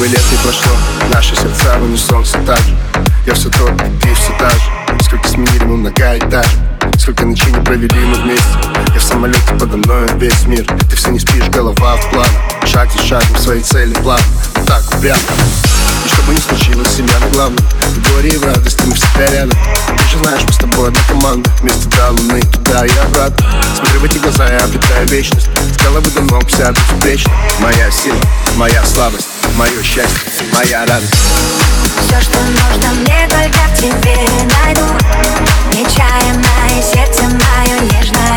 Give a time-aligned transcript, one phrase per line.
[0.00, 0.72] бы лет не прошло
[1.12, 2.74] Наши сердца в унисон все так же.
[3.26, 5.04] Я все тот, ты все та же.
[5.04, 6.46] Сколько сменили мы многоэтаж
[6.98, 8.48] Сколько ночей не провели мы вместе.
[8.94, 10.64] Я в самолете подо мной весь мир.
[10.88, 12.28] Ты все не спишь, голова в план.
[12.64, 14.20] Шаг за шагом свои цели план.
[14.54, 15.20] Вот так упрямо
[16.06, 19.26] И что бы ни случилось, семья на главном В горе и в радости мы всегда
[19.26, 19.58] рядом.
[19.98, 21.50] Ты же знаешь, мы с тобой одна команда.
[21.60, 23.46] Вместе до луны, туда и обратно.
[23.76, 25.48] Смотрю в эти глаза, я обретаю вечность.
[25.74, 28.16] Сказала бы давно, вся безупречно Моя сила,
[28.56, 31.12] моя слабость Мое счастье, моя радость.
[32.00, 34.16] Все, что нужно мне, только в тебе
[34.64, 34.86] найду.
[35.74, 38.29] Нечаянное сердце мое нежное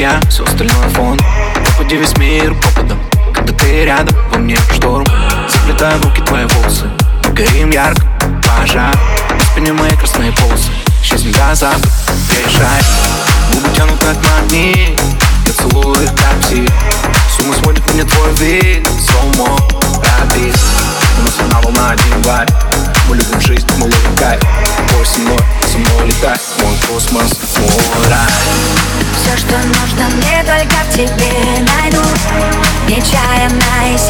[0.00, 1.18] я, все остальное фон.
[1.54, 2.98] Пропади весь мир попадом
[3.32, 5.06] Когда ты рядом, во мне шторм.
[5.48, 6.90] Заплетаю в руки твои волосы
[7.34, 8.02] горим ярко,
[8.46, 8.94] пожар.
[9.30, 10.70] На спине мои красные полосы
[11.02, 11.90] Исчезни до завтра,
[12.30, 12.82] решай
[13.52, 15.00] Губы тянут как магнит
[15.46, 16.68] Я целую их как псих
[17.28, 19.58] С ума сводит меня твой вид Сомо,
[21.24, 22.50] нас одна волна, один вайб.
[23.08, 24.40] Мы любим жизнь, мы ловим кайф
[24.88, 25.40] Твой со мной,
[25.70, 31.32] со мной летай Мой космос, мой рай Все, что нужно мне, только в тебе
[31.80, 32.02] найду.
[32.86, 34.03] Нечаянное сердце